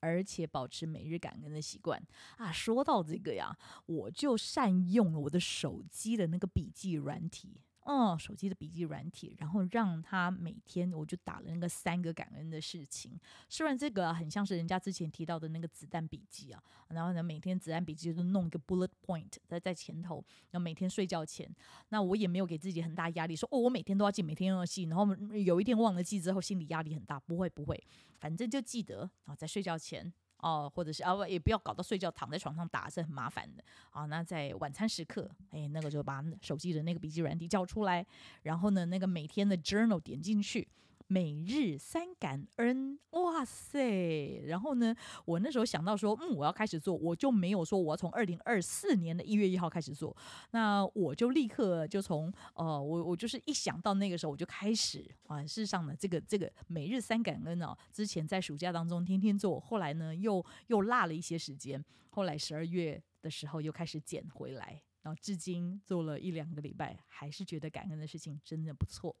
[0.00, 2.02] 而且保持每日感恩的习惯
[2.36, 2.52] 啊。
[2.52, 7.60] 说到这个呀，我就善用了我的手机的那个笔记软体。
[7.88, 13.18] 嗯，手机的笔记软体，然后让他每天我就打了那个三个感恩的事情。
[13.48, 20.16] 虽然这个，很像是人家之前提到的那个子弹笔记啊，然后呢，每天子弹笔记都弄一个 bullet point 在在前头，
[20.50, 21.48] 然后每天睡觉前，
[21.88, 25.06] 那我也没有给自己很大压力，说哦，我每天都要记，每天都要记，然后
[25.36, 27.16] 有一天忘了记之后，心理压力很大。
[27.26, 27.82] 不会不会，
[28.20, 30.12] 反正就记得啊，在睡觉前。
[30.38, 33.64] 哦，或者是啊，也不要搞到睡觉躺在床上打，是很麻烦的。
[33.90, 38.04] 啊，那在晚餐时刻，哎，那个就把手机的那个笔记软体叫出来，
[38.42, 40.66] 然后呢，那个每天的 journal 点进去。
[41.08, 44.42] 每日三感恩，哇塞！
[44.46, 44.94] 然后呢，
[45.24, 50.16] 我那时候想到说，嗯，我要开始做，我就没有说我要从二零二四年的一月一号开始做，
[50.50, 55.40] 那我就立刻就从呃，我我就是一想到那个时候我就开始啊。
[55.42, 69.14] 事实上呢，这个这个每日三感恩哦，之前在暑假当中天天做，后来呢又又落了一些时间，后来十二月的时候又开始捡回来，然后至今做了一两个礼拜，还是觉得感恩的事情真的不错。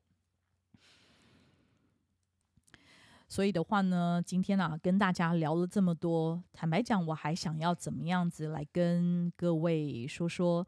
[3.28, 10.66] 所以的话呢，今天啊，跟大家聊了这么多，坦白讲，我还想要怎么样子来跟各位说说。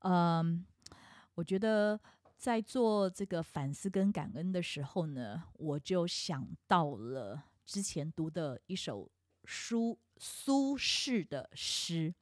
[0.00, 0.66] 嗯，
[1.34, 2.00] 我觉得
[2.36, 9.08] 在做这个反思跟感恩的时候呢，我就想到了之前读的一首
[9.44, 12.12] 书，苏轼的诗。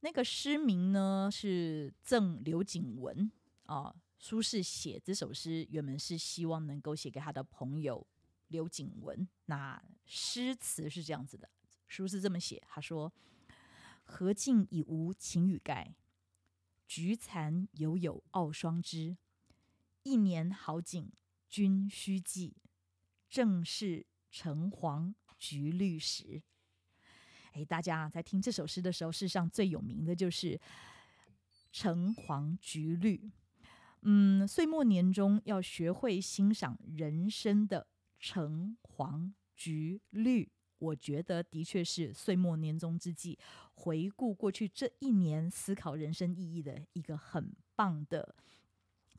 [0.00, 3.30] 那个诗名呢是《赠刘景文》
[3.72, 3.94] 啊。
[4.18, 8.06] 苏轼写这首诗原本是希望能够写给他的朋友。
[8.50, 11.48] 刘景文，那诗词是这样子的，
[11.86, 13.12] 书是这么写，他说
[14.04, 15.94] ：“荷尽已无擎雨盖，
[16.86, 19.16] 菊残犹有傲霜枝。
[20.02, 21.12] 一年好景
[21.48, 22.56] 君须记，
[23.28, 26.42] 正是橙黄橘绿时。”
[27.54, 30.60] 哎，大家在听这首诗的时候，世上最有名的就是
[31.70, 33.30] 橙黄橘绿。
[34.02, 37.86] 嗯，岁末年终要学会欣赏人生的。
[38.20, 40.48] 橙黄橘绿，
[40.78, 43.38] 我觉得的确是岁末年终之际，
[43.74, 48.36] 回顾过去这一年，思考人生意义的一个很棒的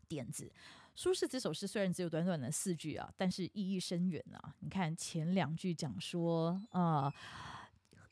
[0.07, 0.51] 点子。
[0.93, 4.55] 苏轼这首诗虽然只有短短的四句啊，但是意义深远啊！
[4.59, 7.11] 你看前两句讲说啊，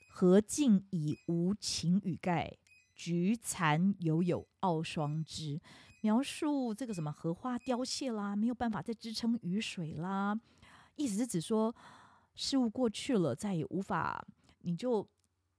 [0.10, 2.58] 荷尽已无擎雨盖，
[2.96, 5.60] 菊残犹有傲霜枝，
[6.02, 10.40] 描述这个什么荷花凋谢啦，没有办法再支撑雨水啦。
[11.00, 11.74] 意思是指说，
[12.36, 14.24] 事物过去了，再也无法，
[14.60, 15.08] 你就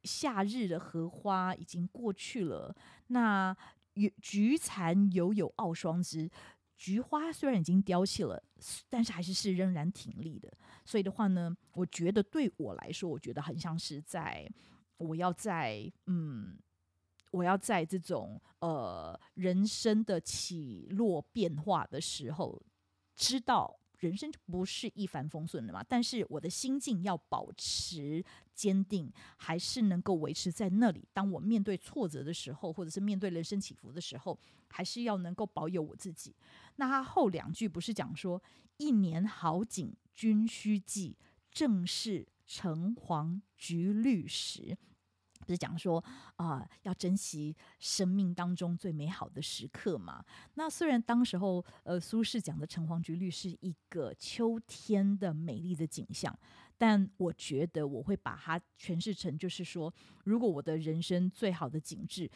[0.03, 2.77] 夏日的荷花已经过去了。
[3.07, 3.57] 那
[4.21, 6.31] 菊残犹有傲霜枝，
[6.77, 8.43] 菊花虽然已经凋谢了，
[8.89, 10.53] 但是还是是仍然挺立的。
[10.85, 14.47] 所以的话呢，我觉得对我来说，我觉得很像是在
[14.99, 16.59] 我要在嗯，
[17.33, 22.63] 我要在这种呃人生的起落变化的时候，
[23.17, 23.80] 知道。
[24.01, 28.25] 人生就不是一帆风顺的嘛，但是我的心境要保持
[28.55, 31.07] 坚定，还是能够维持在那里。
[31.13, 34.39] 当我面对挫折的时候，或者是面对人生起伏的时候，
[34.69, 36.35] 还是要能够保有我自己。
[36.77, 38.43] 那他后两句不是讲说
[38.79, 41.17] “一年好景君须记，
[41.51, 44.77] 正是橙黄橘绿时”。
[45.55, 46.03] 是讲说
[46.37, 50.25] 啊、要珍惜生命当中最美好的时刻嘛。
[50.55, 56.37] 那虽然当时候，呃，苏轼讲的橙黄橘绿是一个秋天的美丽的景象，
[56.79, 59.93] 但我觉得我会把它诠释成，就是说，
[60.25, 62.31] 如果我的人生最好的景致，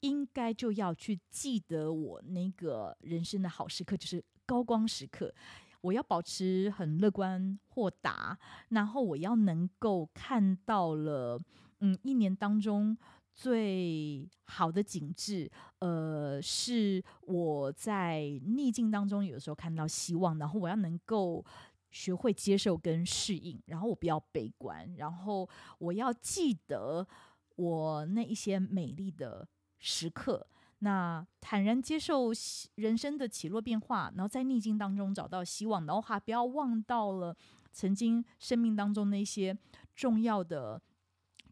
[0.00, 5.34] 应该就要去记得我那个人生的好时刻，就是高光时刻。
[5.80, 8.36] 我要保持很乐观豁达，
[8.70, 11.40] 然后我要能够看到了。
[11.80, 12.96] 嗯，一年当中
[13.34, 15.48] 最好的景致，
[15.78, 21.44] 呃，是我在逆境当中有时候看到希望，然后我要能够
[21.90, 25.48] 学会接受跟适应，然后我不要悲观，然后
[25.78, 27.06] 我要记得
[27.54, 29.46] 我那一些美丽的
[29.78, 30.44] 时刻，
[30.80, 32.32] 那坦然接受
[32.74, 37.36] 人生的起落变化，然后在逆境当中找到希望，然后还不要忘到了
[37.70, 39.56] 曾经生命当中那些
[39.94, 40.82] 重要的。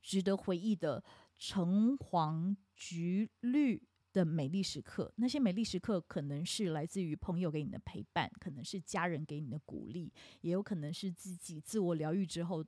[0.06, 1.02] 值得回忆的
[1.36, 3.82] 橙黄橘绿
[4.12, 12.64] 的美丽时刻，那些美丽时刻可能是来自于朋友给你的陪伴，可能是家人给你的鼓励，也有可能是自己自我疗愈之后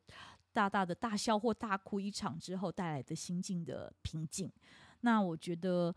[0.52, 4.50] 大大的大笑或大哭一场之后带来的心境的平静。
[5.02, 5.94] 那我觉得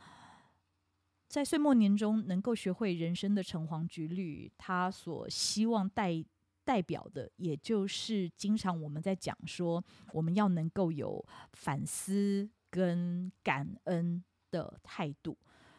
[1.27, 6.23] 在岁末年中能够学会人生的橙黄橘绿，他所希望带
[6.63, 9.83] 代表的，也就是经常我们在讲说，
[10.13, 15.37] 我们要能够有反思跟感恩的态度。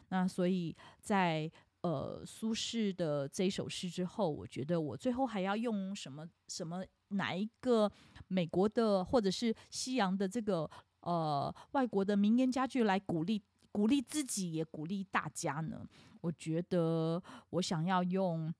[0.09, 1.49] 那所以在
[1.81, 7.91] 呃苏轼的这首诗之后，我觉得我最后还要用什么什么哪一个
[8.27, 10.69] 美国的或者是西洋的这个
[10.99, 15.87] 呃外国的名言佳句来鼓励鼓励自己，也鼓励大家呢？
[16.21, 18.53] 我觉得我想要用。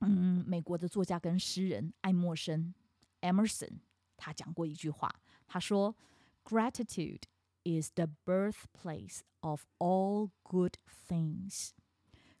[0.00, 2.74] 嗯，美国的作家跟诗人爱默生
[3.22, 3.78] （Emerson）
[4.16, 7.22] 他讲过一句话，他说：“Gratitude
[7.64, 10.74] is the birthplace of all good
[11.08, 11.70] things.”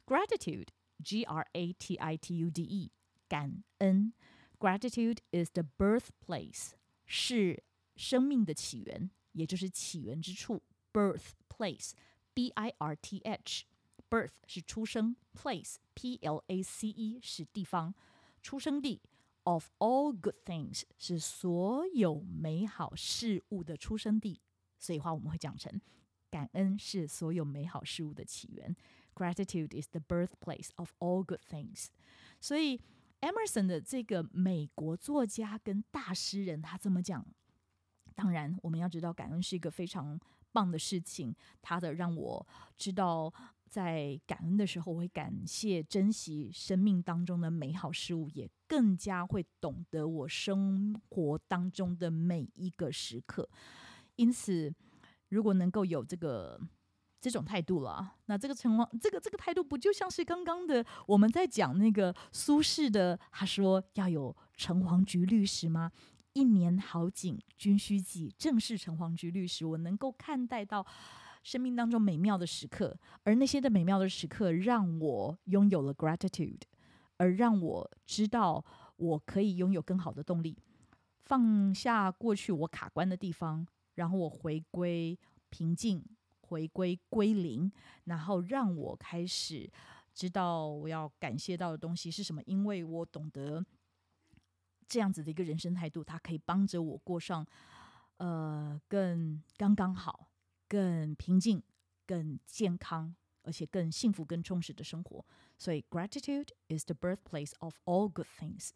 [0.04, 0.68] Gratitude,
[1.02, 2.90] G-R-A-T-I-T-U-D-E，
[3.28, 4.12] 感恩。
[4.58, 6.72] Gratitude is the birthplace，
[7.04, 7.64] 是
[7.96, 10.62] 生命的起源，也就是起源之处。
[10.92, 13.69] Birthplace，B-I-R-T-H。Birth
[14.11, 17.95] Birth 是出生，place P L A C E 是地方，
[18.41, 19.01] 出生地。
[19.43, 24.39] Of all good things 是所有美好事物的出生地，
[24.77, 25.81] 所以话我们会讲成
[26.29, 28.75] 感恩是所有美好事物的起源。
[29.15, 31.87] Gratitude is the birthplace of all good things。
[32.39, 32.79] 所以
[33.21, 37.25] Emerson 的这个美国作家跟大诗人，他这么讲。
[38.13, 40.19] 当然，我们要知道感恩是一个非常
[40.51, 42.47] 棒的事情，他的让我
[42.77, 43.33] 知道。
[43.71, 53.47] 在感恩的时候，我会感谢、珍惜生命当中的美好事物，也更加会懂得我生活当中的每一个时刻。
[54.17, 54.73] 因此，
[55.29, 56.59] 如果能够有这个
[57.21, 65.89] 这种态度了，那这个情况，这个这个态度，不就像是刚刚的我们在讲那个苏轼的，他说要有橙黄橘绿时吗？
[66.33, 69.65] 一年好景君须记，正是橙黄橘绿时。
[69.65, 70.85] 我能够看待到。
[71.43, 76.61] 生命当中美妙的时刻，而那些的美妙的时刻让我拥有了 gratitude，
[77.17, 78.63] 而让我知道
[78.97, 80.57] 我可以拥有更好的动力，
[81.19, 83.65] 放下过去我卡关的地方，
[83.95, 85.17] 然后我回归
[85.49, 86.05] 平静，
[86.41, 87.71] 回归归零，
[88.03, 89.67] 然后让我开始
[90.13, 93.65] 知道我要感谢到的东西是什么，因为我懂得
[94.87, 97.43] 这样子的一个人生态度，它可以帮着我过上
[98.17, 100.27] 呃更刚刚好。
[100.71, 101.61] 更平静、
[102.07, 103.13] 更健康，
[103.43, 105.25] 而且更幸福、更充实的生活。
[105.57, 108.69] 所以，gratitude is the birthplace of all good things。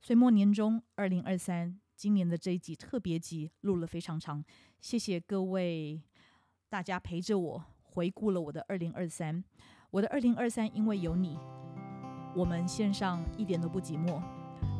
[0.00, 4.44] 岁末年终，二零二三，今年的这一集特别集录了非常长，
[4.80, 6.00] 谢谢各位
[6.68, 9.42] 大家陪着我回顾了我的二零二三。
[9.90, 11.36] 我的二零二三，因为有你，
[12.36, 14.22] 我们线上一点都不寂寞。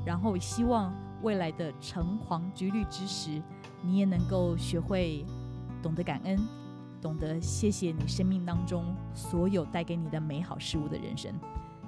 [0.06, 3.42] 然后，希望未来的橙黄橘绿之时，
[3.82, 5.26] 你也能够学会。
[5.82, 6.38] 懂得感恩，
[7.00, 11.32] 懂得谢谢你生命当中所有带给你的美好事物的人生。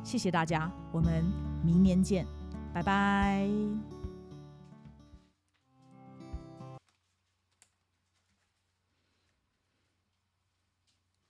[0.02, 1.24] 谢谢大家，我们
[1.64, 2.26] 明年见，
[2.72, 3.48] 拜拜。